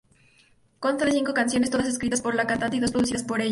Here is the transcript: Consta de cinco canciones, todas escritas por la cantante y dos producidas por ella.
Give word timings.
Consta 0.79 1.05
de 1.05 1.11
cinco 1.11 1.31
canciones, 1.35 1.69
todas 1.69 1.85
escritas 1.87 2.21
por 2.21 2.33
la 2.33 2.47
cantante 2.47 2.75
y 2.75 2.79
dos 2.79 2.89
producidas 2.91 3.21
por 3.23 3.39
ella. 3.39 3.49